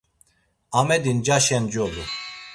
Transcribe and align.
Amedi 0.79 1.11
ncaşen 1.17 1.65
colu. 1.71 2.03